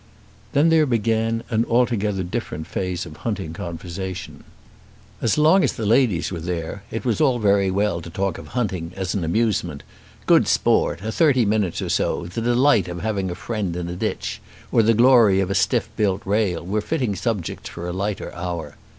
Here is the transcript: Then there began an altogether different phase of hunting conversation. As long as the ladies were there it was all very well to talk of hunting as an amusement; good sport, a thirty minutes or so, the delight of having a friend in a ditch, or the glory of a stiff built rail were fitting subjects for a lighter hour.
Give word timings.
Then 0.53 0.69
there 0.69 0.87
began 0.87 1.43
an 1.51 1.63
altogether 1.65 2.23
different 2.23 2.65
phase 2.65 3.05
of 3.05 3.17
hunting 3.17 3.53
conversation. 3.53 4.45
As 5.21 5.37
long 5.37 5.63
as 5.63 5.73
the 5.73 5.85
ladies 5.85 6.31
were 6.31 6.39
there 6.39 6.81
it 6.89 7.05
was 7.05 7.21
all 7.21 7.37
very 7.37 7.69
well 7.69 8.01
to 8.01 8.09
talk 8.09 8.39
of 8.39 8.47
hunting 8.57 8.93
as 8.95 9.13
an 9.13 9.23
amusement; 9.23 9.83
good 10.25 10.47
sport, 10.47 11.01
a 11.03 11.11
thirty 11.11 11.45
minutes 11.45 11.83
or 11.83 11.89
so, 11.89 12.25
the 12.25 12.41
delight 12.41 12.87
of 12.87 13.01
having 13.01 13.29
a 13.29 13.35
friend 13.35 13.75
in 13.75 13.87
a 13.89 13.95
ditch, 13.95 14.41
or 14.71 14.81
the 14.81 14.95
glory 14.95 15.39
of 15.39 15.51
a 15.51 15.53
stiff 15.53 15.87
built 15.95 16.23
rail 16.25 16.65
were 16.65 16.81
fitting 16.81 17.15
subjects 17.15 17.69
for 17.69 17.87
a 17.87 17.93
lighter 17.93 18.33
hour. 18.33 18.77